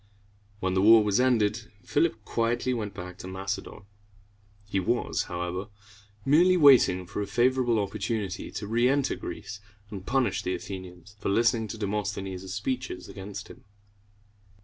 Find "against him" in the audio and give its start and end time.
13.07-13.63